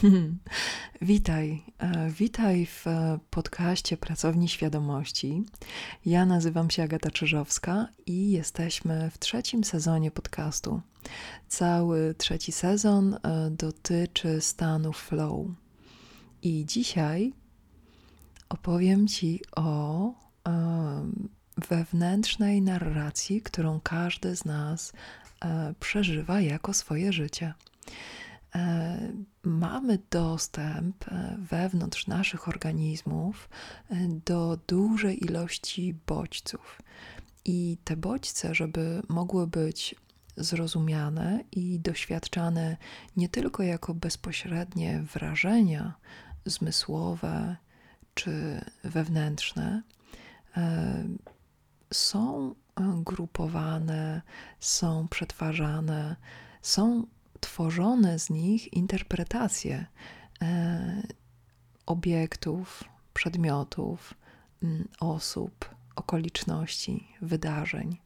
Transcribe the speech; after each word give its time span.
Witaj, 1.02 1.62
e, 1.78 2.10
witaj 2.10 2.66
w 2.66 2.86
e, 2.86 3.18
podcaście 3.30 3.96
Pracowni 3.96 4.48
Świadomości. 4.48 5.44
Ja 6.06 6.26
nazywam 6.26 6.70
się 6.70 6.82
Agata 6.82 7.10
Czyżowska 7.10 7.88
i 8.06 8.30
jesteśmy 8.30 9.10
w 9.10 9.18
trzecim 9.18 9.64
sezonie 9.64 10.10
podcastu. 10.10 10.80
Cały 11.48 12.14
trzeci 12.18 12.52
sezon 12.52 13.14
e, 13.14 13.50
dotyczy 13.50 14.40
stanu 14.40 14.92
flow. 14.92 15.46
I 16.42 16.64
dzisiaj 16.66 17.32
opowiem 18.48 19.08
Ci 19.08 19.40
o 19.56 20.14
wewnętrznej 21.70 22.62
narracji, 22.62 23.42
którą 23.42 23.80
każdy 23.80 24.36
z 24.36 24.44
nas 24.44 24.92
przeżywa 25.80 26.40
jako 26.40 26.72
swoje 26.72 27.12
życie. 27.12 27.54
E, 28.54 28.98
mamy 29.42 29.98
dostęp 30.10 31.08
e, 31.08 31.36
wewnątrz 31.38 32.06
naszych 32.06 32.48
organizmów 32.48 33.48
e, 33.90 34.08
do 34.24 34.58
dużej 34.66 35.24
ilości 35.24 35.94
bodźców. 36.06 36.82
I 37.44 37.78
te 37.84 37.96
bodźce, 37.96 38.54
żeby 38.54 39.02
mogły 39.08 39.46
być 39.46 39.94
zrozumiane 40.36 41.44
i 41.52 41.80
doświadczane 41.80 42.76
nie 43.16 43.28
tylko 43.28 43.62
jako 43.62 43.94
bezpośrednie 43.94 45.04
wrażenia 45.14 45.94
zmysłowe 46.44 47.56
czy 48.14 48.60
wewnętrzne, 48.84 49.82
są 51.92 52.54
grupowane, 53.04 54.22
są 54.60 55.08
przetwarzane, 55.08 56.16
są 56.62 57.06
tworzone 57.40 58.18
z 58.18 58.30
nich 58.30 58.72
interpretacje 58.72 59.86
e, 60.42 61.02
obiektów, 61.86 62.84
przedmiotów, 63.14 64.14
osób, 65.00 65.74
okoliczności, 65.96 67.08
wydarzeń. 67.22 67.98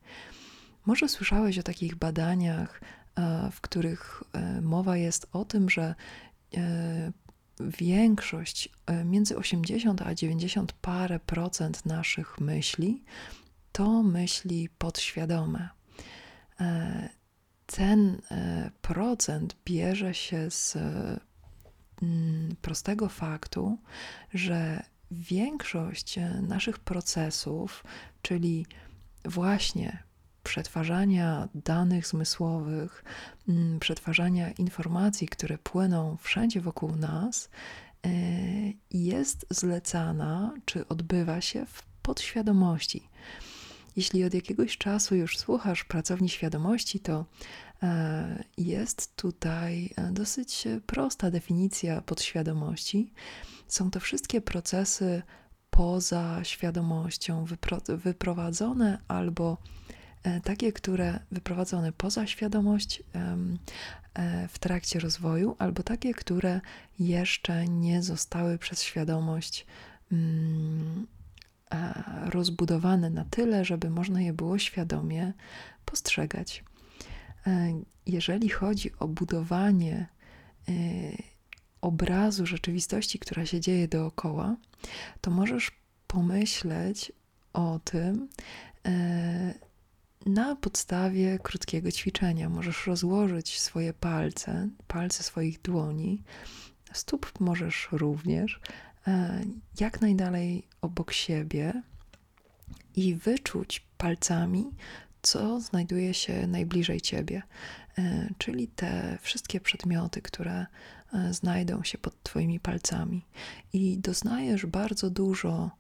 Może 0.87 1.09
słyszałeś 1.09 1.59
o 1.59 1.63
takich 1.63 1.95
badaniach, 1.95 2.81
e, 3.17 3.51
w 3.53 3.61
których 3.61 4.23
e, 4.33 4.61
mowa 4.61 4.97
jest 4.97 5.27
o 5.33 5.45
tym, 5.45 5.71
że 5.71 5.95
większość, 7.61 8.69
między 9.05 9.37
80 9.37 10.03
a 10.03 10.15
90 10.15 10.73
parę 10.73 11.21
procent 11.21 11.87
naszych 11.87 12.41
myśli 12.41 13.05
to 13.75 14.03
myśli 14.03 14.69
podświadome. 14.79 15.69
E, 17.69 17.77
ten 17.77 18.21
e, 18.31 18.71
procent 18.83 19.57
bierze 19.65 20.15
się 20.15 20.51
z 20.51 20.77
mm, 22.03 22.57
prostego 22.63 23.09
faktu, 23.09 23.79
że 24.35 24.83
większość 25.11 26.19
e, 26.19 26.43
naszych 26.43 26.79
procesów, 26.79 27.85
czyli 28.23 28.67
właśnie 29.25 30.03
przetwarzania 30.43 31.49
danych 31.55 32.07
zmysłowych, 32.07 33.05
mm, 33.49 33.81
przetwarzania 33.81 34.51
informacji, 34.51 35.29
które 35.29 35.59
płyną 35.59 36.17
wszędzie 36.21 36.61
wokół 36.61 36.97
nas, 36.97 37.51
e, 38.07 38.11
jest 38.91 39.47
zlecana 39.51 40.55
czy 40.65 40.89
odbywa 40.89 41.41
się 41.41 41.67
w 41.67 41.83
podświadomości. 42.03 43.09
Jeśli 43.97 44.25
od 44.25 44.35
jakiegoś 44.35 44.79
czasu 44.79 45.15
już 45.15 45.39
słuchasz 45.39 45.85
pracowni 45.85 46.29
świadomości, 46.29 47.01
to 47.01 47.25
e, 47.83 48.45
jest 48.59 49.17
tutaj 49.17 49.91
e, 49.97 50.13
dosyć 50.13 50.65
prosta 50.87 51.31
definicja 51.31 52.01
podświadomości. 52.01 53.13
Są 53.69 53.91
to 53.91 54.01
wszystkie 54.01 54.41
procesy 54.41 55.23
poza 55.71 56.41
świadomością, 56.45 57.45
wyprowadzone 57.89 58.99
albo 59.09 59.59
e, 60.23 60.41
takie, 60.41 60.73
które 60.73 61.21
wyprowadzone 61.31 61.93
poza 61.93 62.27
świadomość 62.27 63.03
w 64.49 64.59
trakcie 64.59 65.01
rozwoju, 65.01 65.57
albo 65.59 65.83
takie, 65.83 66.15
które 66.15 66.61
jeszcze 66.99 67.69
nie 67.69 68.03
zostały 68.03 68.59
przez 68.59 68.83
świadomość 68.83 69.67
mm, 70.13 71.07
rozbudowane 72.27 73.11
na 73.11 73.25
tyle, 73.25 73.65
żeby 73.65 73.91
można 73.91 74.21
je 74.21 74.33
było 74.33 74.59
świadomie 74.59 75.33
postrzegać. 75.85 76.65
E, 77.47 77.83
jeżeli 78.07 78.49
chodzi 78.49 78.91
o 78.99 79.09
budowanie 79.09 80.07
e, 80.69 80.73
obrazu 81.81 82.47
rzeczywistości, 82.47 83.19
która 83.19 83.47
się 83.47 83.61
dzieje 83.61 83.89
dookoła, 83.89 84.57
to 85.21 85.31
możesz 85.31 85.71
pomyśleć 86.07 87.13
o 87.53 87.81
tym 87.85 88.29
e, 88.87 89.55
na 90.27 90.57
podstawie 90.57 91.39
krótkiego 91.39 91.93
ćwiczenia. 91.93 92.49
Możesz 92.49 92.87
rozłożyć 92.87 93.61
swoje 93.61 93.93
palce, 93.93 94.69
palce 94.87 95.23
swoich 95.23 95.63
dłoni, 95.63 96.23
stóp 96.93 97.41
możesz 97.41 97.89
również, 97.93 98.61
jak 99.81 100.01
najdalej 100.01 100.69
obok 100.81 101.13
siebie 101.13 101.83
i 102.97 103.15
wyczuć 103.15 103.87
palcami, 103.97 104.71
co 105.23 105.61
znajduje 105.61 106.15
się 106.15 106.47
najbliżej 106.47 107.01
ciebie, 107.01 107.43
e, 107.99 108.29
czyli 108.39 108.69
te 108.69 109.19
wszystkie 109.21 109.61
przedmioty, 109.61 110.23
które 110.23 110.67
e, 111.13 111.35
znajdą 111.35 111.83
się 111.83 111.99
pod 111.99 112.23
Twoimi 112.23 112.61
palcami. 112.61 113.27
I 113.73 113.99
doznajesz 113.99 114.67
bardzo 114.67 115.11
dużo 115.11 115.71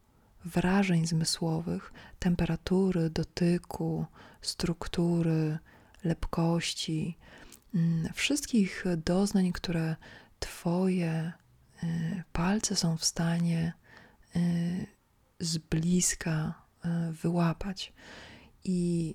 wrażeń 0.44 1.06
zmysłowych, 1.06 1.92
temperatury, 2.18 3.10
dotyku, 3.10 4.06
struktury, 4.42 5.58
lepkości, 6.04 7.16
mm, 7.74 8.12
wszystkich 8.14 8.84
doznań, 9.04 9.52
które 9.52 9.96
Twoje 10.40 11.32
palce 12.32 12.76
są 12.76 12.96
w 12.96 13.04
stanie 13.04 13.72
y, 14.36 14.86
z 15.40 15.58
bliska 15.58 16.54
y, 16.84 17.12
wyłapać. 17.12 17.92
I 18.64 19.14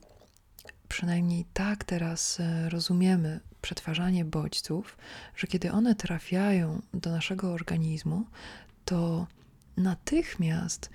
przynajmniej 0.88 1.46
tak 1.54 1.84
teraz 1.84 2.42
rozumiemy 2.70 3.40
przetwarzanie 3.62 4.26
bodźców, 4.26 4.98
że 5.36 5.48
kiedy 5.48 5.72
one 5.72 5.96
trafiają 5.96 6.82
do 6.94 7.12
naszego 7.12 7.54
organizmu, 7.54 8.26
to 8.86 9.28
natychmiast 9.78 10.90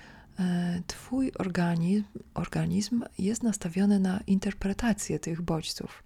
Twój 0.87 1.33
organizm, 1.39 2.05
organizm 2.35 3.05
jest 3.19 3.43
nastawiony 3.43 4.01
na 4.01 4.21
interpretację 4.27 5.19
tych 5.19 5.43
bodźców. 5.43 6.05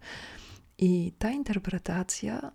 I 0.78 1.12
ta 1.18 1.30
interpretacja 1.30 2.52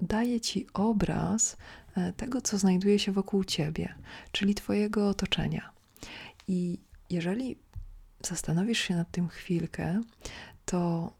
daje 0.00 0.40
ci 0.40 0.66
obraz 0.74 1.56
e, 1.96 2.12
tego, 2.12 2.40
co 2.40 2.58
znajduje 2.58 2.98
się 2.98 3.12
wokół 3.12 3.44
ciebie, 3.44 3.94
czyli 4.32 4.54
Twojego 4.54 5.08
otoczenia. 5.08 5.70
I 6.48 6.78
jeżeli 7.10 7.58
zastanowisz 8.22 8.78
się 8.78 8.96
nad 8.96 9.10
tym 9.10 9.28
chwilkę, 9.28 10.00
to 10.64 11.12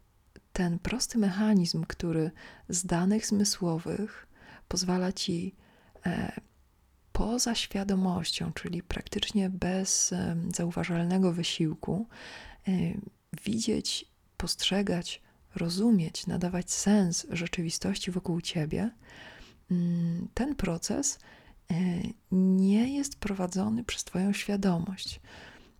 ten 0.53 0.79
prosty 0.79 1.17
mechanizm, 1.17 1.83
który 1.83 2.31
z 2.69 2.85
danych 2.85 3.25
zmysłowych 3.25 4.27
pozwala 4.67 5.11
ci 5.11 5.55
e, 6.05 6.31
poza 7.11 7.55
świadomością, 7.55 8.53
czyli 8.53 8.83
praktycznie 8.83 9.49
bez 9.49 10.13
zauważalnego 10.55 11.33
wysiłku, 11.33 12.07
e, 12.67 12.71
widzieć, 13.45 14.05
postrzegać 14.37 15.21
rozumieć, 15.59 16.27
nadawać 16.27 16.71
sens 16.71 17.27
rzeczywistości 17.29 18.11
wokół 18.11 18.41
ciebie, 18.41 18.89
mm, 19.71 20.27
ten 20.33 20.55
proces 20.55 21.19
e, 21.71 21.75
nie 22.31 22.95
jest 22.95 23.19
prowadzony 23.19 23.83
przez 23.83 24.03
Twoją 24.03 24.33
świadomość. 24.33 25.19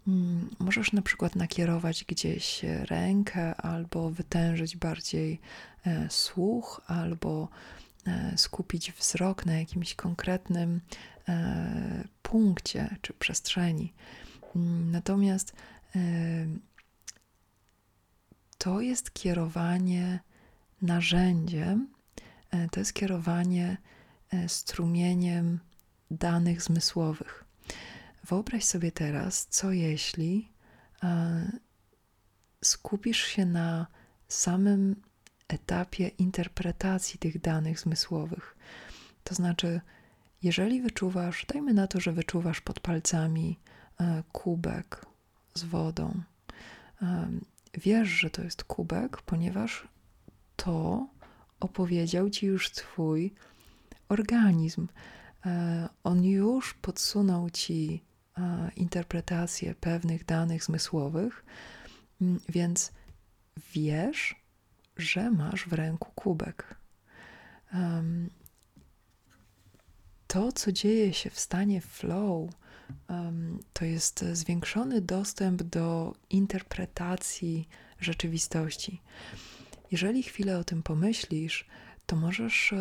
Mm, 0.08 0.50
możesz 0.60 0.92
na 0.92 1.02
przykład 1.02 1.36
nakierować 1.36 2.06
gdzieś 2.08 2.64
rękę, 2.84 3.56
albo 3.56 4.10
wytężyć 4.10 4.78
bardziej 4.78 5.40
e, 5.86 6.08
słuch, 6.10 6.82
albo 6.88 7.50
e, 8.08 8.34
skupić 8.38 8.92
wzrok 8.92 9.46
na 9.46 9.54
jakimś 9.60 9.96
konkretnym 9.96 10.82
punkcie 12.22 12.98
czy 13.02 13.14
przestrzeni. 13.14 13.94
Mm, 14.56 14.92
natomiast 14.92 15.56
to 18.60 18.82
jest 18.82 19.14
kierowanie 19.14 20.20
narzędziem, 20.82 21.88
e, 22.52 22.70
to 22.70 22.80
jest 22.80 22.94
kierowanie 22.94 23.78
e, 24.34 24.50
strumieniem 24.50 25.60
danych 26.12 26.62
zmysłowych. 26.62 27.44
Wyobraź 28.24 28.64
sobie 28.64 28.92
teraz, 28.92 29.48
co 29.50 29.72
jeśli 29.72 30.52
e, 31.04 31.52
skupisz 32.64 33.24
się 33.24 33.46
na 33.46 33.88
samym 34.28 34.96
etapie 35.48 36.08
interpretacji 36.08 37.20
tych 37.20 37.42
danych 37.42 37.80
zmysłowych. 37.80 38.58
To 39.24 39.36
znaczy, 39.36 39.82
jeżeli 40.44 40.82
wyczuwasz, 40.82 41.46
dajmy 41.46 41.74
na 41.74 41.88
to, 41.88 42.00
że 42.00 42.12
wyczuwasz 42.12 42.62
pod 42.62 42.80
palcami 42.80 43.60
kubek 44.32 45.06
z 45.54 45.64
wodą, 45.64 46.22
wiesz, 47.74 48.10
że 48.10 48.30
to 48.30 48.44
jest 48.44 48.64
kubek, 48.64 49.22
ponieważ 49.22 49.88
to 50.56 51.08
opowiedział 51.60 52.30
ci 52.30 52.46
już 52.46 52.72
Twój 52.72 53.34
organizm. 54.10 54.88
E, 55.46 55.90
on 56.04 56.24
już 56.24 56.74
podsunął 56.74 57.50
ci 57.50 58.04
e, 58.38 58.72
interpretację 58.76 59.76
pewnych 59.76 60.26
danych 60.26 60.64
zmysłowych, 60.64 61.46
mm, 62.22 62.40
więc 62.50 62.92
wiesz, 63.74 64.36
że 64.98 65.32
masz 65.32 65.68
w 65.68 65.74
ręku 65.74 66.12
kubek. 66.16 66.76
To, 70.28 70.52
co 70.52 70.72
dzieje 70.72 71.14
się 71.14 71.30
w 71.30 71.40
stanie 71.40 71.82
flow, 71.82 72.50
to 73.74 73.86
jest 73.86 74.26
zwiększony 74.34 75.02
dostęp 75.02 75.64
do 75.64 76.16
interpretacji 76.30 77.68
rzeczywistości. 78.00 79.02
Jeżeli 79.92 80.24
chwilę 80.24 80.58
o 80.58 80.64
tym 80.64 80.84
pomyślisz, 80.84 81.66
to 82.06 82.16
możesz 82.16 82.74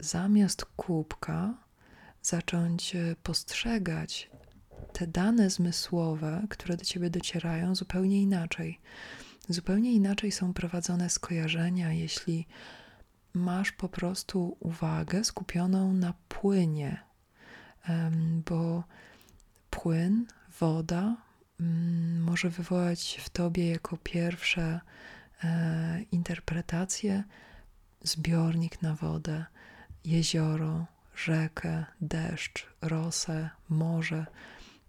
zamiast 0.00 0.64
kubka 0.64 1.54
zacząć 2.22 2.96
e, 2.96 3.16
postrzegać 3.22 4.30
te 4.92 5.06
dane 5.06 5.50
zmysłowe, 5.50 6.46
które 6.50 6.76
do 6.76 6.84
ciebie 6.84 7.10
docierają, 7.10 7.74
zupełnie 7.74 8.22
inaczej. 8.22 8.80
Zupełnie 9.48 9.92
inaczej 9.92 10.32
są 10.32 10.54
prowadzone 10.54 11.10
skojarzenia, 11.10 11.92
jeśli 11.92 12.46
masz 13.34 13.72
po 13.72 13.88
prostu 13.88 14.56
uwagę 14.60 15.24
skupioną 15.24 15.92
na 15.92 16.14
płynie, 16.28 17.00
bo 18.46 18.84
płyn, 19.70 20.26
woda 20.60 21.16
mm, 21.60 22.22
może 22.22 22.50
wywołać 22.50 23.20
w 23.24 23.30
tobie 23.30 23.70
jako 23.70 23.96
pierwsze 23.96 24.80
e, 25.44 26.02
interpretacje 26.12 27.24
zbiornik 28.02 28.82
na 28.82 28.94
wodę, 28.94 29.44
jezioro, 30.04 30.86
rzekę, 31.16 31.84
deszcz, 32.00 32.66
rosę, 32.82 33.50
morze, 33.68 34.26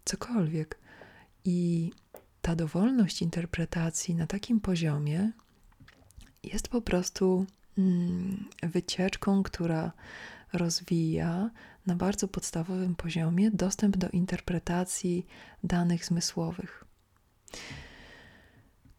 cokolwiek. 0.05 0.79
I 1.45 1.91
ta 2.41 2.55
dowolność 2.55 3.21
interpretacji 3.21 4.15
na 4.15 4.27
takim 4.27 4.59
poziomie 4.59 5.31
jest 6.43 6.67
po 6.67 6.81
prostu 6.81 7.45
mm, 7.77 8.45
wycieczką, 8.63 9.43
która 9.43 9.91
rozwija 10.53 11.49
na 11.85 11.95
bardzo 11.95 12.27
podstawowym 12.27 12.95
poziomie 12.95 13.51
dostęp 13.51 13.97
do 13.97 14.09
interpretacji 14.09 15.25
danych 15.63 16.05
zmysłowych 16.05 16.85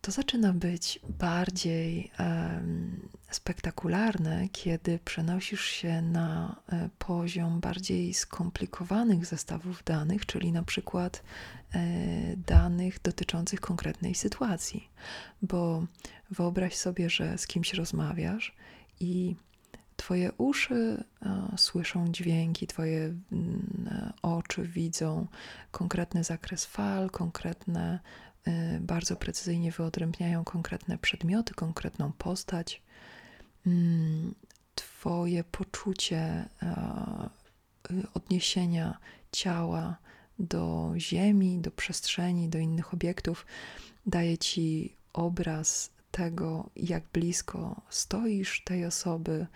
to 0.05 0.11
zaczyna 0.11 0.53
być 0.53 1.01
bardziej 1.19 2.11
um, 2.19 3.09
spektakularne, 3.31 4.49
kiedy 4.49 4.99
przenosisz 5.05 5.65
się 5.65 6.03
na 6.03 6.57
e, 6.73 6.89
poziom 6.99 7.61
bardziej 7.61 8.15
skomplikowanych 8.15 9.27
zestawów 9.27 9.85
danych, 9.85 10.27
czyli 10.27 10.53
na 10.53 10.63
przykład 10.63 11.23
e, 11.75 11.81
danych 12.37 13.03
dotyczących 13.03 13.61
konkretnej 13.61 14.15
sytuacji. 14.15 14.89
Bo 15.43 15.87
wyobraź 16.31 16.77
sobie, 16.77 17.11
że 17.11 17.39
z 17.39 17.47
kimś 17.47 17.75
rozmawiasz 17.75 18.55
i 19.01 19.37
Twoje 19.97 20.33
uszy 20.33 21.05
e, 21.23 21.49
słyszą 21.57 22.09
dźwięki, 22.09 22.67
Twoje 22.67 23.15
mm, 23.33 24.13
oczy 24.23 24.63
widzą 24.63 25.27
konkretny 25.71 26.25
zakres 26.25 26.65
fal, 26.65 27.11
konkretne 27.11 27.99
Y, 28.49 28.81
bardzo 28.81 29.17
precyzyjnie 29.17 29.73
wyodrębniają 29.73 30.45
konkretne 30.45 30.99
przedmioty, 30.99 31.55
konkretną 31.55 32.13
postać. 32.13 32.83
Mm, 33.67 34.35
twoje 34.75 35.45
poczucie 35.45 36.49
odniesienia 38.15 38.99
ciała 39.33 39.97
do 40.39 40.93
ziemi, 40.97 41.59
do 41.59 41.71
przestrzeni, 41.71 42.49
do 42.49 42.59
innych 42.59 42.95
obiektów 42.95 43.47
daje 44.07 44.39
ci 44.39 44.97
obraz 45.13 45.91
tego, 46.15 46.71
jak 46.77 47.05
blisko 47.13 47.83
stoisz 47.91 48.65
tej 48.65 48.87
osoby, 48.87 49.47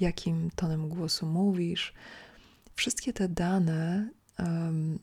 jakim 0.00 0.50
tonem 0.56 0.88
głosu 0.88 1.26
mówisz. 1.26 1.94
Wszystkie 2.74 3.12
te 3.12 3.28
dane 3.28 4.10
um, 4.38 4.98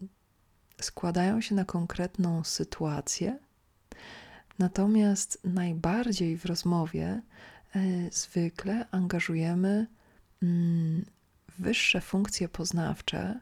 składają 0.81 1.41
się 1.41 1.55
na 1.55 1.65
konkretną 1.65 2.43
sytuację, 2.43 3.39
natomiast 4.59 5.39
najbardziej 5.43 6.37
w 6.37 6.45
rozmowie 6.45 7.21
e, 7.75 7.81
zwykle 8.11 8.85
angażujemy 8.91 9.87
mm, 10.43 11.05
wyższe 11.59 12.01
funkcje 12.01 12.49
poznawcze. 12.49 13.39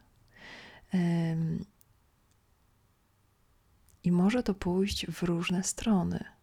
I 4.04 4.12
może 4.12 4.44
to 4.44 4.54
pójść 4.54 5.08
w 5.08 5.24
różne 5.24 5.64
strony. 5.64 6.39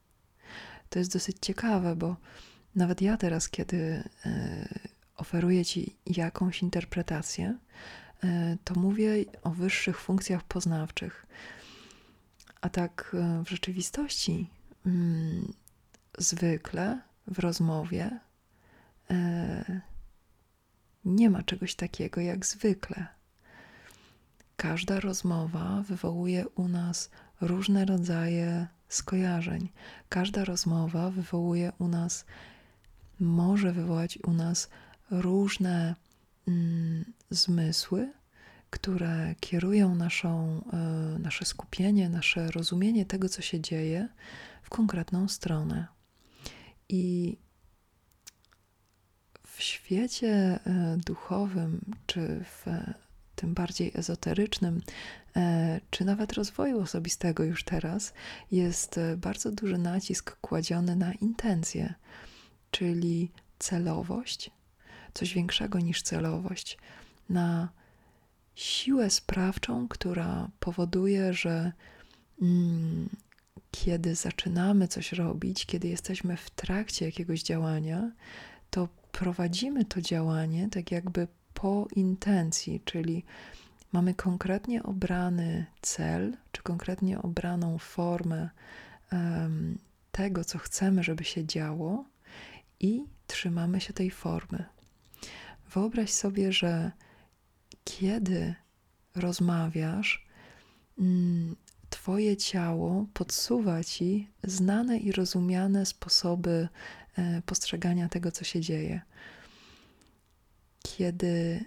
To 0.96 1.00
jest 1.00 1.12
dosyć 1.12 1.36
ciekawe, 1.40 1.96
bo 1.96 2.16
nawet 2.74 3.02
ja 3.02 3.16
teraz, 3.16 3.48
kiedy 3.48 4.02
e, 4.26 4.68
oferuję 5.16 5.64
Ci 5.64 5.96
jakąś 6.06 6.62
interpretację, 6.62 7.54
E, 8.24 8.56
to 8.64 8.74
mówię 8.74 9.24
o 9.42 9.50
wyższych 9.50 10.00
funkcjach 10.00 10.44
poznawczych. 10.44 11.26
A 12.60 12.68
tak 12.68 13.16
e, 13.18 13.44
w 13.44 13.50
rzeczywistości, 13.50 14.50
mm, 14.86 15.52
zwykle 16.18 17.00
w 17.26 17.38
rozmowie 17.38 18.20
nie 21.04 21.30
ma 21.30 21.42
czegoś 21.42 21.74
takiego 21.74 22.20
jak 22.20 22.46
zwykle. 22.46 23.06
Każda 24.56 25.00
rozmowa 25.00 25.82
wywołuje 25.88 26.48
u 26.48 26.68
nas 26.68 27.10
różne 27.40 27.84
rodzaje 27.84 28.66
skojarzeń. 28.88 29.68
Każda 30.08 30.44
rozmowa 30.44 31.10
wywołuje 31.10 31.72
u 31.78 31.88
nas, 31.88 32.24
może 33.20 33.72
wywołać 33.72 34.18
u 34.26 34.32
nas 34.32 34.68
różne 35.10 35.94
Mm, 36.48 37.04
zmysły, 37.30 38.12
które 38.70 39.34
kierują 39.40 39.94
naszą, 39.94 40.62
e, 40.72 41.18
nasze 41.18 41.44
skupienie, 41.44 42.08
nasze 42.08 42.50
rozumienie 42.50 43.06
tego, 43.06 43.28
co 43.28 43.42
się 43.42 43.60
dzieje 43.60 44.08
w 44.62 44.70
konkretną 44.70 45.28
stronę. 45.28 45.86
I 46.88 47.36
w 49.46 49.62
świecie 49.62 50.28
e, 50.28 50.58
duchowym, 51.06 51.80
czy 52.06 52.44
w 52.44 52.64
tym 53.36 53.54
bardziej 53.54 53.92
ezoterycznym, 53.94 54.76
e, 54.76 55.25
czy 55.90 56.04
nawet 56.04 56.32
rozwoju 56.32 56.80
osobistego 56.80 57.44
już 57.44 57.64
teraz, 57.64 58.12
jest 58.50 59.00
bardzo 59.16 59.52
duży 59.52 59.78
nacisk 59.78 60.36
kładziony 60.40 60.96
na 60.96 61.12
intencje, 61.12 61.94
czyli 62.70 63.30
celowość, 63.58 64.50
coś 65.14 65.34
większego 65.34 65.78
niż 65.78 66.02
celowość, 66.02 66.78
na 67.28 67.68
siłę 68.54 69.10
sprawczą, 69.10 69.88
która 69.88 70.50
powoduje, 70.60 71.32
że 71.32 71.72
mm, 72.42 73.08
kiedy 73.70 74.14
zaczynamy 74.14 74.88
coś 74.88 75.12
robić, 75.12 75.66
kiedy 75.66 75.88
jesteśmy 75.88 76.36
w 76.36 76.50
trakcie 76.50 77.06
jakiegoś 77.06 77.42
działania, 77.42 78.10
to 78.70 78.88
prowadzimy 79.12 79.84
to 79.84 80.00
działanie 80.00 80.68
tak 80.70 80.90
jakby 80.90 81.28
po 81.54 81.88
intencji, 81.96 82.80
czyli 82.84 83.24
mamy 83.96 84.14
konkretnie 84.14 84.82
obrany 84.82 85.66
cel, 85.82 86.36
czy 86.52 86.62
konkretnie 86.62 87.22
obraną 87.22 87.78
formę 87.78 88.48
um, 89.12 89.78
tego, 90.12 90.44
co 90.44 90.58
chcemy, 90.58 91.02
żeby 91.02 91.24
się 91.24 91.44
działo, 91.44 92.04
i 92.80 93.04
trzymamy 93.26 93.80
się 93.80 93.92
tej 93.92 94.10
formy. 94.10 94.64
Wyobraź 95.70 96.10
sobie, 96.12 96.52
że 96.52 96.92
kiedy 97.84 98.54
rozmawiasz, 99.14 100.26
mm, 100.98 101.56
Twoje 101.90 102.36
ciało 102.36 103.06
podsuwa 103.12 103.84
ci 103.84 104.28
znane 104.44 104.98
i 104.98 105.12
rozumiane 105.12 105.86
sposoby 105.86 106.68
e, 107.18 107.42
postrzegania 107.46 108.08
tego, 108.08 108.32
co 108.32 108.44
się 108.44 108.60
dzieje. 108.60 109.00
Kiedy 110.82 111.64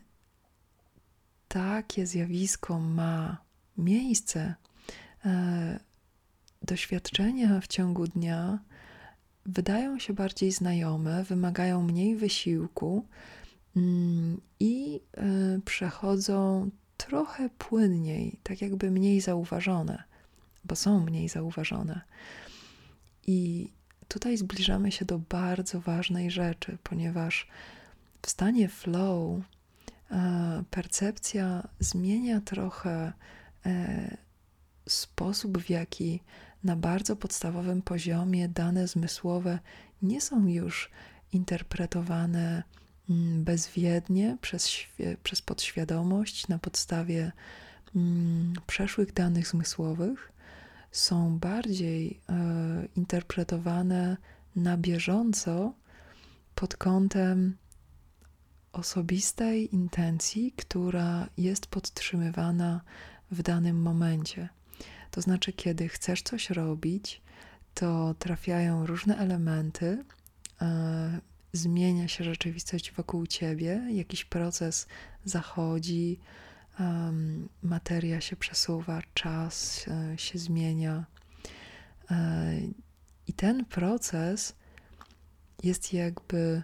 takie 1.50 2.08
zjawisko 2.08 2.80
ma 2.80 3.38
miejsce, 3.78 4.56
e, 5.26 5.80
doświadczenia 6.62 7.60
w 7.62 7.68
ciągu 7.68 8.08
dnia 8.08 8.60
wydają 9.46 10.00
się 10.00 10.14
bardziej 10.14 10.52
znajome, 10.52 11.24
wymagają 11.24 11.84
mniej 11.84 12.16
wysiłku, 12.16 13.06
mm, 13.76 14.42
i 14.60 15.02
e, 15.18 15.24
przechodzą 15.66 16.70
trochę 16.98 17.50
płynniej, 17.50 18.40
tak 18.44 18.62
jakby 18.62 18.92
mniej 18.92 19.22
zauważone, 19.22 20.04
bo 20.66 20.76
są 20.76 21.00
mniej 21.00 21.30
zauważone. 21.30 22.02
I 23.28 23.70
tutaj 24.08 24.38
zbliżamy 24.38 24.92
się 24.92 25.06
do 25.06 25.20
bardzo 25.20 25.82
ważnej 25.82 26.32
rzeczy, 26.32 26.78
ponieważ 26.84 27.48
w 28.22 28.30
stanie 28.30 28.70
flow 28.70 29.42
percepcja 30.72 31.68
zmienia 31.80 32.42
trochę 32.42 33.14
e, 33.66 34.18
sposób, 34.88 35.58
w 35.58 35.70
jaki 35.70 36.20
na 36.64 36.76
bardzo 36.76 37.16
podstawowym 37.16 37.82
poziomie 37.82 38.50
dane 38.50 38.88
zmysłowe 38.88 39.60
nie 40.02 40.22
są 40.22 40.48
już 40.48 40.90
interpretowane 41.34 42.64
mm, 43.10 43.44
bezwiednie 43.44 44.38
przez, 44.42 44.70
przez 45.24 45.42
podświadomość 45.42 46.48
na 46.48 46.60
podstawie 46.60 47.32
mm, 47.96 48.54
przeszłych 48.68 49.14
danych 49.14 49.48
zmysłowych, 49.48 50.32
są 50.92 51.40
bardziej 51.40 52.20
e, 52.30 52.88
interpretowane 52.96 54.18
na 54.56 54.78
bieżąco 54.78 55.74
pod 56.56 56.78
kątem 56.78 57.58
osobistej 58.72 59.76
intencji, 59.76 60.54
która 60.58 61.30
jest 61.38 61.68
podtrzymywana 61.68 62.82
w 63.32 63.42
danym 63.42 63.82
momencie. 63.82 64.50
To 65.12 65.22
znaczy, 65.22 65.54
kiedy 65.54 65.90
chcesz 65.90 66.22
coś 66.22 66.50
robić, 66.50 67.22
to 67.74 68.16
trafiają 68.20 68.86
różne 68.86 69.18
elementy, 69.18 70.04
e, 70.62 71.20
zmienia 71.54 72.08
się 72.08 72.24
rzeczywistość 72.24 72.92
wokół 72.92 73.28
ciebie, 73.28 73.82
jakiś 73.92 74.26
proces 74.26 74.88
zachodzi, 75.26 76.20
materia 77.64 78.22
się 78.22 78.36
przesuwa, 78.36 79.02
czas 79.14 79.86
e, 79.88 80.18
się 80.18 80.40
zmienia. 80.40 81.06
E, 82.12 82.52
I 83.28 83.34
ten 83.34 83.66
proces 83.66 84.56
jest 85.64 85.94
jakby 85.94 86.64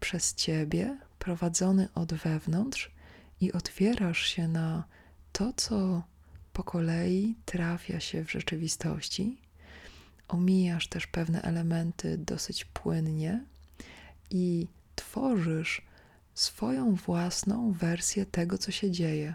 przez 0.00 0.34
ciebie 0.34 0.98
prowadzony 1.22 1.88
od 1.94 2.14
wewnątrz 2.14 2.90
i 3.40 3.52
otwierasz 3.52 4.26
się 4.26 4.48
na 4.48 4.84
to, 5.32 5.52
co 5.56 6.02
po 6.52 6.64
kolei 6.64 7.36
trafia 7.44 8.00
się 8.00 8.24
w 8.24 8.30
rzeczywistości. 8.30 9.38
Omijasz 10.28 10.88
też 10.88 11.06
pewne 11.06 11.42
elementy 11.42 12.18
dosyć 12.18 12.64
płynnie 12.64 13.44
i 14.30 14.66
tworzysz 14.94 15.82
swoją 16.34 16.94
własną 16.94 17.72
wersję 17.72 18.26
tego, 18.26 18.58
co 18.58 18.70
się 18.70 18.90
dzieje. 18.90 19.34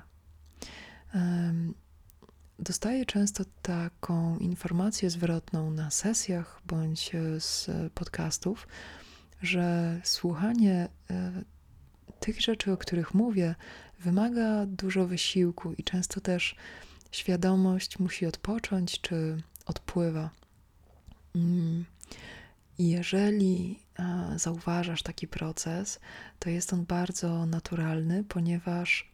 Dostaję 2.60 3.06
często 3.06 3.44
taką 3.62 4.38
informację 4.38 5.10
zwrotną 5.10 5.72
na 5.72 5.91
sesjach 5.91 6.62
bądź 6.65 7.12
z 7.39 7.70
podcastów, 7.94 8.67
że 9.41 10.00
słuchanie 10.03 10.89
e, 11.10 11.56
tych 12.19 12.41
rzeczy, 12.41 12.71
o 12.71 12.77
których 12.77 13.13
mówię, 13.13 13.55
wymaga 14.00 14.65
dużo 14.65 15.07
wysiłku 15.07 15.74
i 15.74 15.83
często 15.83 16.21
też 16.21 16.55
świadomość 17.12 18.00
musi 18.00 18.25
odpocząć 18.25 19.01
czy 19.01 19.38
odpływa. 19.65 20.29
Mm. 21.36 21.86
Jeżeli 22.79 23.79
zauważasz 24.36 25.03
taki 25.03 25.27
proces, 25.27 26.00
to 26.39 26.50
jest 26.50 26.74
on 26.74 26.86
bardzo 26.86 27.45
naturalny, 27.45 28.24
ponieważ 28.24 29.12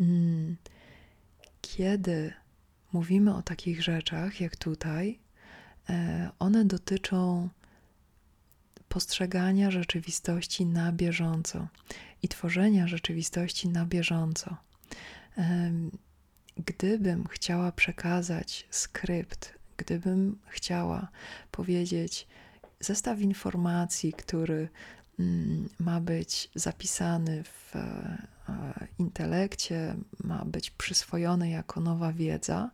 mm, 0.00 0.56
kiedy 1.60 2.32
mówimy 2.92 3.34
o 3.34 3.42
takich 3.42 3.82
rzeczach 3.82 4.40
jak 4.40 4.56
tutaj, 4.56 5.18
e, 5.88 6.30
one 6.38 6.64
dotyczą 6.64 7.48
postrzegania 8.88 9.70
rzeczywistości 9.70 10.66
na 10.66 10.92
bieżąco 10.92 11.68
i 12.22 12.28
tworzenia 12.28 12.88
rzeczywistości 12.88 13.68
na 13.68 13.84
bieżąco. 13.86 14.56
Gdybym 16.56 17.26
chciała 17.26 17.72
przekazać 17.72 18.66
skrypt, 18.70 19.58
gdybym 19.76 20.38
chciała 20.48 21.08
powiedzieć 21.50 22.28
zestaw 22.80 23.20
informacji, 23.20 24.12
który 24.12 24.68
mm, 25.18 25.68
ma 25.78 26.00
być 26.00 26.50
zapisany 26.54 27.44
w 27.44 27.76
e, 27.76 28.18
intelekcie, 28.98 29.96
ma 30.24 30.44
być 30.44 30.70
przyswojony 30.70 31.50
jako 31.50 31.80
nowa 31.80 32.12
wiedza, 32.12 32.70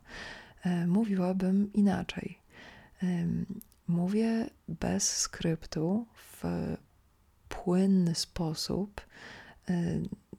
e, 0.63 0.87
mówiłabym 0.87 1.73
inaczej. 1.73 2.43
Mówię 3.87 4.49
bez 4.67 5.17
skryptu, 5.17 6.05
w 6.15 6.43
płynny 7.53 8.15
sposób, 8.15 9.01
e, 9.69 9.73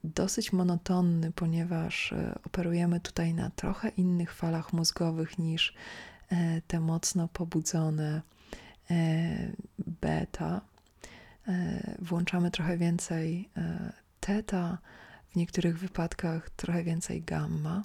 dosyć 0.03 0.53
monotonny, 0.53 1.31
ponieważ 1.31 2.13
e, 2.13 2.39
operujemy 2.45 2.99
tutaj 2.99 3.33
na 3.33 3.49
trochę 3.49 3.89
innych 3.89 4.33
falach 4.33 4.73
mózgowych 4.73 5.39
niż 5.39 5.73
e, 6.29 6.61
te 6.67 6.79
mocno 6.79 7.27
pobudzone 7.27 8.21
beta. 10.01 10.61
Włączamy 11.99 12.51
trochę 12.51 12.77
więcej 12.77 13.49
teta, 14.19 14.77
w 15.29 15.35
niektórych 15.35 15.79
wypadkach 15.79 16.49
trochę 16.49 16.83
więcej 16.83 17.21
gamma. 17.21 17.83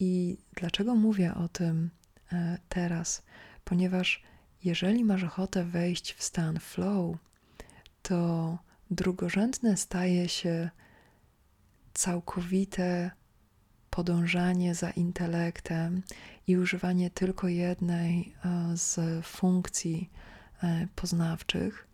I 0.00 0.38
dlaczego 0.54 0.94
mówię 0.94 1.34
o 1.34 1.48
tym 1.48 1.90
teraz? 2.68 3.22
Ponieważ 3.64 4.22
jeżeli 4.64 5.04
masz 5.04 5.22
ochotę 5.22 5.64
wejść 5.64 6.12
w 6.12 6.22
stan 6.22 6.58
flow, 6.60 7.16
to 8.08 8.58
drugorzędne 8.90 9.76
staje 9.76 10.28
się 10.28 10.70
całkowite 11.94 13.10
podążanie 13.90 14.74
za 14.74 14.90
intelektem 14.90 16.02
i 16.46 16.56
używanie 16.56 17.10
tylko 17.10 17.48
jednej 17.48 18.34
e, 18.44 18.76
z 18.76 19.26
funkcji 19.26 20.10
e, 20.62 20.88
poznawczych, 20.96 21.88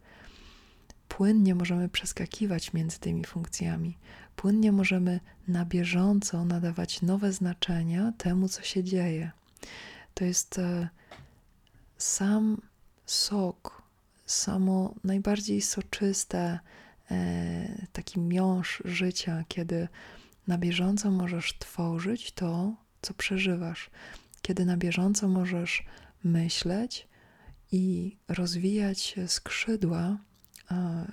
płynnie 1.09 1.54
możemy 1.54 1.88
przeskakiwać 1.88 2.73
między 2.73 2.99
tymi 2.99 3.25
funkcjami. 3.25 3.99
Płynnie 4.37 4.73
możemy 4.73 5.21
na 5.49 5.64
bieżąco 5.64 6.45
nadawać 6.45 7.02
nowe 7.02 7.33
znaczenia 7.33 8.12
temu, 8.19 8.49
co 8.49 8.62
się 8.62 8.85
dzieje. 8.85 9.31
To 10.14 10.25
jest 10.25 10.59
e, 10.59 10.88
sam 11.99 12.61
sok, 13.07 13.82
samo 14.33 14.95
najbardziej 15.05 15.62
soczyste, 15.62 16.59
e, 17.11 17.87
taki 17.93 18.21
miąższ 18.21 18.83
życia, 18.85 19.45
kiedy 19.49 19.89
na 20.47 20.59
bieżąco 20.59 21.11
możesz 21.11 21.59
tworzyć 21.59 22.33
to, 22.33 22.75
co 23.03 23.15
przeżywasz, 23.15 23.91
kiedy 24.43 24.65
na 24.65 24.77
bieżąco 24.77 25.29
możesz 25.29 25.85
myśleć 26.25 27.09
i 27.73 28.17
rozwijać 28.29 29.17
skrzydła 29.27 30.19
e, 30.71 31.07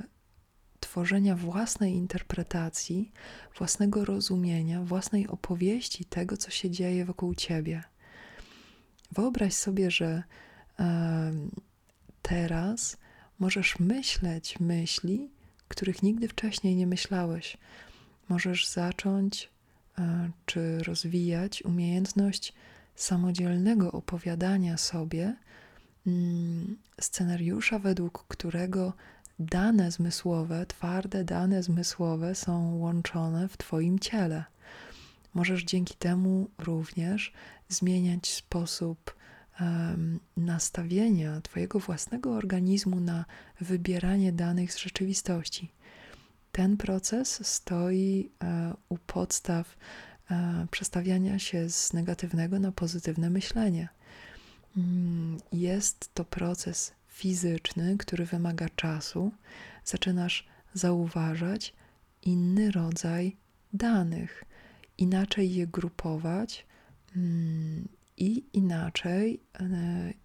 tworzenia 0.80 1.36
własnej 1.36 1.94
interpretacji, 1.94 3.12
własnego 3.58 4.06
rozumienia, 4.06 4.82
własnej 4.82 5.28
opowieści 5.28 6.06
tego, 6.06 6.38
co 6.38 6.52
się 6.52 6.70
dzieje 6.70 7.06
wokół 7.06 7.36
ciebie. 7.36 7.84
Wyobraź 9.12 9.54
sobie, 9.54 9.92
że 9.92 10.24
teraz 12.22 12.98
możesz 13.40 13.80
myśleć 13.80 14.60
myśli, 14.60 15.30
których 15.68 16.04
nigdy 16.04 16.28
wcześniej 16.28 16.76
nie 16.76 16.88
myślałeś. 16.88 17.58
Możesz 18.30 18.68
zacząć 18.68 19.50
e, 19.98 20.30
czy 20.46 20.84
rozwijać 20.84 21.64
umiejętność 21.64 22.54
samodzielnego 22.96 23.92
opowiadania 23.92 24.78
sobie 24.78 25.36
mm, 26.08 26.78
scenariusza, 27.02 27.80
według 27.80 28.26
którego 28.28 28.94
dane 29.40 29.92
zmysłowe, 29.92 30.66
twarde 30.66 31.24
dane 31.24 31.64
zmysłowe 31.64 32.36
są 32.36 32.76
łączone 32.76 33.48
w 33.48 33.58
Twoim 33.58 34.00
ciele. 34.00 34.44
Możesz 35.34 35.64
dzięki 35.64 35.96
temu 35.96 36.50
również 36.58 37.34
zmieniać 37.70 38.28
sposób 38.28 39.19
nastawienia 40.38 41.42
Twojego 41.42 41.80
własnego 41.80 42.32
organizmu 42.32 43.00
na 43.00 43.26
wybieranie 43.62 44.32
danych 44.32 44.74
z 44.74 44.78
rzeczywistości. 44.78 45.72
Ten 46.52 46.78
proces 46.78 47.48
stoi 47.48 48.32
e, 48.44 48.74
u 48.90 48.98
podstaw 48.98 49.78
e, 50.32 50.68
przestawiania 50.72 51.40
się 51.40 51.70
z 51.70 51.94
negatywnego 51.94 52.60
na 52.60 52.72
pozytywne 52.72 53.30
myślenie. 53.30 53.90
Mm, 54.78 55.38
jest 55.52 56.14
to 56.14 56.26
proces 56.26 56.94
fizyczny, 57.08 57.98
który 57.98 58.26
wymaga 58.26 58.70
czasu. 58.76 59.32
Zaczynasz 59.86 60.48
zauważać, 60.74 61.74
inny 62.22 62.72
rodzaj 62.72 63.38
danych, 63.74 64.44
inaczej 64.98 65.54
je 65.54 65.68
grupować 65.68 66.66
mm, 67.16 67.88
i 68.20 68.46
inaczej 68.54 69.44
e, 69.60 69.66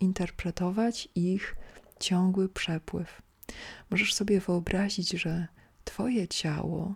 interpretować 0.00 1.08
ich 1.14 1.56
ciągły 2.00 2.48
przepływ. 2.48 3.22
Możesz 3.90 4.14
sobie 4.14 4.40
wyobrazić, 4.40 5.10
że 5.10 5.48
Twoje 5.84 6.28
ciało 6.28 6.94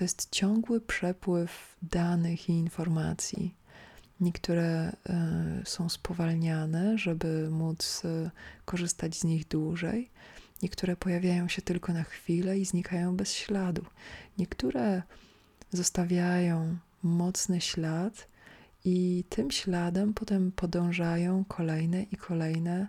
to 0.00 0.04
jest 0.04 0.30
ciągły 0.30 0.80
przepływ 0.80 1.76
danych 1.82 2.48
i 2.48 2.52
informacji. 2.52 3.54
Niektóre 4.20 4.90
y, 4.90 4.94
są 5.64 5.88
spowalniane, 5.88 6.98
żeby 6.98 7.50
móc 7.50 8.04
y, 8.04 8.30
korzystać 8.64 9.16
z 9.16 9.24
nich 9.24 9.48
dłużej. 9.48 10.10
Niektóre 10.62 10.96
pojawiają 10.96 11.48
się 11.48 11.62
tylko 11.62 11.92
na 11.92 12.02
chwilę 12.02 12.58
i 12.58 12.64
znikają 12.64 13.16
bez 13.16 13.32
śladu. 13.32 13.84
Niektóre 14.38 15.02
zostawiają 15.72 16.76
mocny 17.02 17.60
ślad 17.60 18.28
i 18.84 19.24
tym 19.28 19.50
śladem 19.50 20.14
potem 20.14 20.52
podążają 20.52 21.44
kolejne 21.44 22.02
i 22.02 22.16
kolejne 22.16 22.88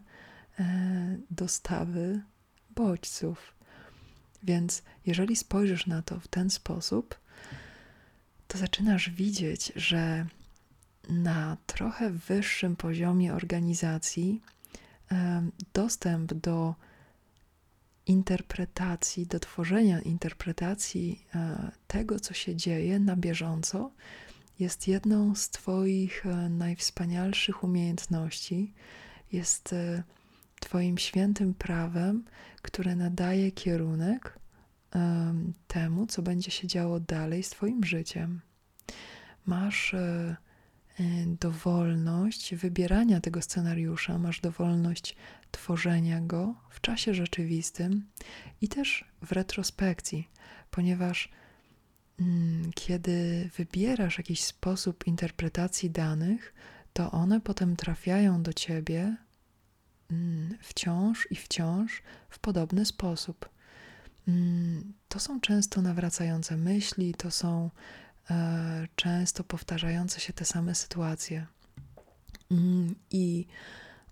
e, 0.60 1.18
dostawy 1.32 2.22
bodźców. 2.76 3.54
Więc 4.44 4.84
jeżeli 5.06 5.36
spojrzysz 5.36 5.88
na 5.88 6.02
to 6.02 6.20
w 6.20 6.28
ten 6.28 6.50
sposób, 6.50 7.20
to 8.48 8.58
zaczynasz 8.58 9.10
widzieć, 9.10 9.72
że 9.76 10.26
na 11.10 11.58
trochę 11.66 12.10
wyższym 12.10 12.76
poziomie 12.76 13.34
organizacji 13.34 14.42
dostęp 15.74 16.34
do 16.34 16.76
interpretacji, 18.06 19.28
do 19.28 19.40
tworzenia 19.40 20.00
interpretacji 20.00 21.26
e, 21.36 21.72
tego, 21.88 22.20
co 22.20 22.34
się 22.34 22.56
dzieje 22.56 23.00
na 23.00 23.16
bieżąco, 23.16 23.92
jest 24.60 24.88
jedną 24.88 25.36
z 25.36 25.50
Twoich 25.50 26.26
e, 26.26 26.50
najwspanialszych 26.50 27.64
umiejętności, 27.64 28.74
jest 29.32 29.74
e, 29.74 30.04
Twoim 30.60 30.98
świętym 30.98 31.54
prawem, 31.54 32.24
które 32.62 32.96
nadaje 32.96 33.52
kierunek 33.52 34.40
temu, 35.68 36.08
co 36.08 36.22
będzie 36.22 36.52
się 36.52 36.68
działo 36.68 37.00
dalej 37.00 37.44
z 37.44 37.50
Twoim 37.50 37.84
życiem. 37.84 38.42
Masz 39.46 39.96
dowolność 41.40 42.56
wybierania 42.56 43.22
tego 43.22 43.42
scenariusza, 43.42 44.18
masz 44.18 44.42
dowolność 44.42 45.16
tworzenia 45.52 46.22
go 46.22 46.56
w 46.70 46.82
czasie 46.82 47.14
rzeczywistym 47.14 48.06
i 48.62 48.68
też 48.68 49.06
w 49.22 49.32
retrospekcji, 49.32 50.30
ponieważ 50.72 51.30
kiedy 52.76 53.50
wybierasz 53.58 54.18
jakiś 54.18 54.44
sposób 54.44 55.08
interpretacji 55.08 55.90
danych, 55.90 56.54
to 56.94 57.12
one 57.12 57.42
potem 57.42 57.76
trafiają 57.76 58.44
do 58.44 58.54
ciebie 58.54 59.16
mm, 60.12 60.58
wciąż 60.62 61.28
i 61.32 61.36
wciąż 61.36 62.02
w 62.30 62.40
podobny 62.40 62.86
sposób. 62.86 63.50
Mm, 64.28 64.94
to 65.10 65.20
są 65.20 65.42
często 65.42 65.82
nawracające 65.82 66.58
myśli, 66.58 67.14
to 67.14 67.32
są 67.32 67.70
e, 68.30 68.88
często 68.96 69.44
powtarzające 69.44 70.20
się 70.20 70.34
te 70.34 70.46
same 70.46 70.76
sytuacje. 70.76 71.46
I 73.12 73.48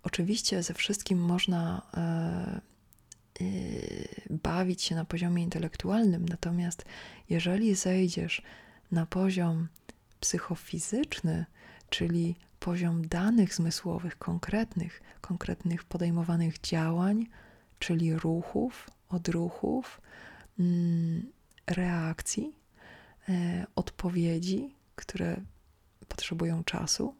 Oczywiście 0.02 0.62
ze 0.62 0.74
wszystkim 0.74 1.18
można 1.18 1.82
e, 1.96 2.60
bawić 4.30 4.82
się 4.82 4.94
na 4.94 5.04
poziomie 5.04 5.42
intelektualnym, 5.42 6.26
natomiast 6.28 6.84
jeżeli 7.28 7.74
zejdziesz 7.74 8.42
na 8.92 9.06
poziom 9.06 9.68
psychofizyczny, 10.20 11.46
czyli 11.90 12.36
poziom 12.60 13.08
danych 13.08 13.54
zmysłowych, 13.54 14.18
konkretnych, 14.18 15.02
konkretnych 15.20 15.84
podejmowanych 15.84 16.60
działań, 16.60 17.26
czyli 17.78 18.14
ruchów, 18.14 18.90
odruchów, 19.08 20.00
mm, 20.58 21.32
reakcji, 21.66 22.52
e, 23.28 23.66
odpowiedzi, 23.74 24.74
które 24.96 25.36
potrzebują 26.08 26.64
czasu, 26.64 27.14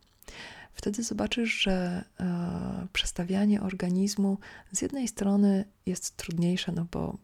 wtedy 0.75 1.03
zobaczysz, 1.03 1.63
że 1.63 2.05
e, 2.21 2.87
przestawianie 2.93 3.61
organizmu 3.61 4.39
z 4.73 4.83
jednej 4.83 5.09
strony 5.09 5.65
jest 5.87 6.17
trudniejsze, 6.17 6.73
no 6.73 6.87
bo 6.91 7.19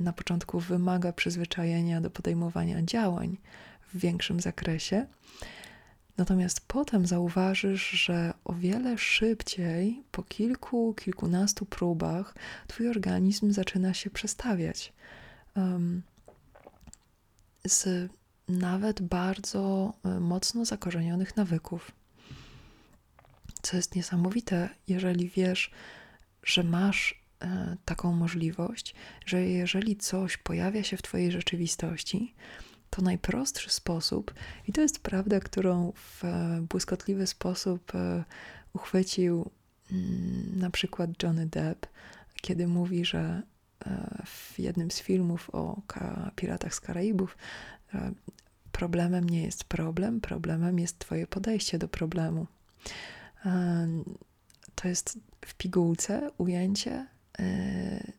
na 0.00 0.12
początku 0.12 0.60
wymaga 0.60 1.12
przyzwyczajenia 1.12 2.00
do 2.00 2.10
podejmowania 2.10 2.82
działań 2.82 3.36
w 3.92 3.98
większym 3.98 4.40
zakresie. 4.40 5.06
Natomiast 6.16 6.60
potem 6.68 7.06
zauważysz, 7.06 7.90
że 7.90 8.34
o 8.44 8.52
wiele 8.52 8.98
szybciej, 8.98 10.02
po 10.10 10.22
kilku, 10.22 10.94
kilkunastu 10.94 11.66
próbach, 11.66 12.34
twój 12.66 12.88
organizm 12.88 13.52
zaczyna 13.52 13.94
się 13.94 14.10
przestawiać. 14.10 14.92
Um, 15.56 16.02
z 17.66 18.10
nawet 18.48 19.02
bardzo 19.02 19.92
e, 20.04 20.20
mocno 20.20 20.64
zakorzenionych 20.64 21.36
nawyków 21.36 21.92
co 23.66 23.76
jest 23.76 23.94
niesamowite, 23.94 24.68
jeżeli 24.88 25.28
wiesz, 25.28 25.70
że 26.42 26.62
masz 26.62 27.22
e, 27.40 27.76
taką 27.84 28.12
możliwość, 28.12 28.94
że 29.26 29.46
jeżeli 29.46 29.96
coś 29.96 30.36
pojawia 30.36 30.82
się 30.82 30.96
w 30.96 31.02
Twojej 31.02 31.32
rzeczywistości, 31.32 32.34
to 32.90 33.02
najprostszy 33.02 33.70
sposób, 33.70 34.34
i 34.68 34.72
to 34.72 34.80
jest 34.80 34.98
prawda, 34.98 35.40
którą 35.40 35.92
w 35.92 36.24
e, 36.24 36.60
błyskotliwy 36.68 37.26
sposób 37.26 37.94
e, 37.94 38.24
uchwycił 38.72 39.50
mm, 39.92 40.58
na 40.58 40.70
przykład 40.70 41.22
Johnny 41.22 41.46
Depp, 41.46 41.88
kiedy 42.42 42.66
mówi, 42.66 43.04
że 43.04 43.42
w 44.26 44.58
jednym 44.58 44.90
z 44.90 45.00
filmów 45.00 45.50
o 45.52 45.82
piratach 46.36 46.74
z 46.74 46.80
Karaibów 46.80 47.36
problemem 48.72 49.30
nie 49.30 49.42
jest 49.42 49.64
problem, 49.64 50.20
problemem 50.20 50.78
jest 50.78 50.98
Twoje 50.98 51.26
podejście 51.26 51.78
do 51.78 51.88
problemu. 51.88 52.46
To 54.74 54.88
jest 54.88 55.18
w 55.40 55.54
pigułce 55.54 56.30
ujęcie 56.38 57.06
e, 57.38 58.12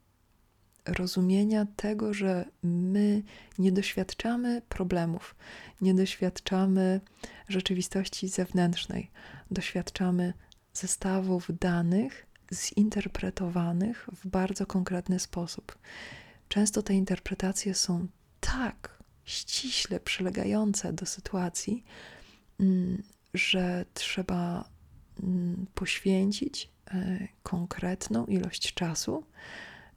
rozumienia 0.85 1.65
tego, 1.75 2.13
że 2.13 2.45
my 2.63 3.23
nie 3.59 3.71
doświadczamy 3.71 4.61
problemów, 4.69 5.35
nie 5.81 5.93
doświadczamy 5.93 7.01
rzeczywistości 7.47 8.27
zewnętrznej, 8.27 9.11
doświadczamy 9.51 10.33
zestawów 10.73 11.51
danych 11.59 12.25
zinterpretowanych 12.53 14.09
w 14.13 14.27
bardzo 14.27 14.65
konkretny 14.65 15.19
sposób. 15.19 15.77
Często 16.49 16.83
te 16.83 16.93
interpretacje 16.93 17.73
są 17.75 18.07
tak 18.39 18.97
ściśle 19.25 19.99
przylegające 19.99 20.93
do 20.93 21.05
sytuacji, 21.05 21.83
mm, 22.59 23.03
że 23.33 23.85
trzeba 23.93 24.69
poświęcić 25.73 26.71
e, 26.87 27.27
konkretną 27.43 28.25
ilość 28.25 28.73
czasu, 28.73 29.23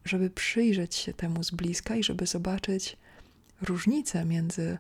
żeby 0.05 0.31
przyjrzeć 0.31 0.95
się 0.95 1.15
temu 1.15 1.45
z 1.45 1.51
bliska 1.51 1.97
i 1.97 2.05
żeby 2.05 2.27
zobaczyć 2.27 2.97
różnicę 3.63 4.25
między 4.25 4.79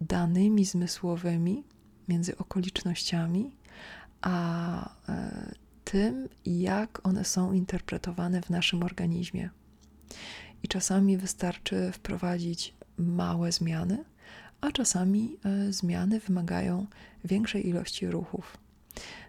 danymi 0.00 0.64
zmysłowymi, 0.64 1.64
między 2.08 2.38
okolicznościami, 2.38 3.56
a 4.20 4.90
e, 5.08 5.54
tym, 5.84 6.28
jak 6.46 7.06
one 7.06 7.24
są 7.24 7.52
interpretowane 7.52 8.42
w 8.42 8.50
naszym 8.50 8.82
organizmie. 8.82 9.50
I 10.62 10.68
czasami 10.68 11.16
wystarczy 11.18 11.92
wprowadzić 11.92 12.74
małe 12.96 13.52
zmiany, 13.52 14.04
a 14.64 14.72
czasami 14.72 15.36
e, 15.44 15.72
zmiany 15.72 16.20
wymagają 16.20 16.86
większej 17.24 17.68
ilości 17.68 18.06
ruchów. 18.06 18.58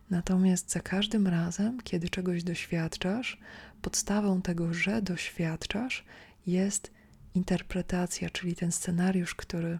Natomiast 0.10 0.72
za 0.72 0.80
każdym 0.80 1.28
razem, 1.28 1.82
kiedy 1.82 2.10
czegoś 2.10 2.44
doświadczasz, 2.44 3.40
podstawą 3.82 4.42
tego, 4.42 4.74
że 4.74 5.02
doświadczasz, 5.02 6.06
jest 6.48 6.92
interpretacja, 7.34 8.30
czyli 8.30 8.56
ten 8.56 8.72
scenariusz, 8.72 9.36
który 9.36 9.80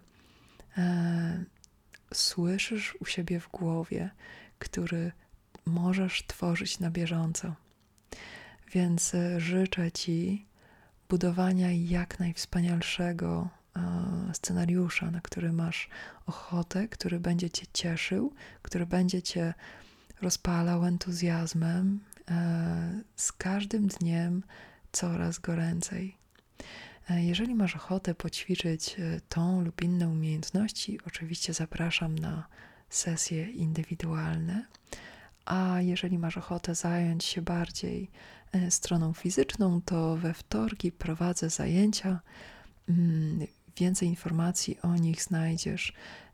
e, 0.78 1.44
słyszysz 2.14 2.96
u 3.00 3.04
siebie 3.04 3.40
w 3.40 3.48
głowie, 3.48 4.10
który 4.58 5.12
możesz 5.66 6.26
tworzyć 6.26 6.78
na 6.78 6.90
bieżąco. 6.90 7.54
Więc 8.72 9.14
e, 9.14 9.40
życzę 9.40 9.92
Ci 9.92 10.46
budowania 11.08 11.72
jak 11.72 12.18
najwspanialszego 12.18 13.48
scenariusza, 14.32 15.10
na 15.10 15.20
który 15.20 15.52
masz 15.52 15.88
ochotę, 16.26 16.88
który 16.88 17.20
będzie 17.20 17.50
cię 17.50 17.66
cieszył, 17.72 18.32
który 18.62 18.86
będzie 18.86 19.22
cię 19.22 19.54
rozpalał 20.22 20.84
entuzjazmem, 20.84 22.00
e, 22.30 23.00
z 23.16 23.32
każdym 23.32 23.86
dniem 23.86 24.42
coraz 24.92 25.38
goręcej. 25.38 26.16
E, 27.10 27.24
Jeżeli 27.24 27.54
masz 27.54 27.76
ochotę 27.76 28.14
poćwiczyć 28.14 28.96
e, 28.98 29.20
tą 29.28 29.60
lub 29.60 29.82
inne 29.82 30.08
umiejętności, 30.08 30.98
oczywiście 31.06 31.54
zapraszam 31.54 32.18
na 32.18 32.46
sesje 32.90 33.50
indywidualne. 33.50 34.66
A 35.44 35.80
jeżeli 35.80 36.18
masz 36.18 36.36
ochotę 36.36 36.74
zająć 36.74 37.24
się 37.24 37.42
bardziej 37.42 38.10
e, 38.52 38.70
stroną 38.70 39.12
fizyczną, 39.12 39.80
to 39.84 40.16
we 40.16 40.34
wtorki 40.34 40.92
prowadzę 40.92 41.50
zajęcia. 41.50 42.20
Więcej 43.76 44.08
informacji 44.08 44.80
o 44.80 44.96
nich 44.96 45.22
znajdziesz 45.22 45.92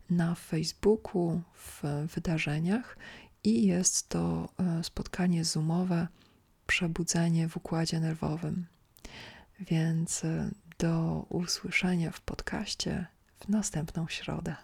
na 0.09 0.35
Facebooku, 0.35 1.41
w 1.53 1.83
wydarzeniach 2.15 2.97
i 3.43 3.67
jest 3.67 4.09
to 4.09 4.49
e, 4.59 4.83
spotkanie 4.83 5.45
zoomowe 5.45 6.07
Przebudzenie 6.67 7.49
w 7.49 7.57
układzie 7.57 7.99
nerwowym. 7.99 8.65
Więc 9.59 10.25
e, 10.25 10.51
do 10.79 11.25
usłyszenia 11.29 12.11
w 12.11 12.21
podcaście 12.21 13.05
w 13.39 13.49
następną 13.49 14.07
środę. 14.07 14.55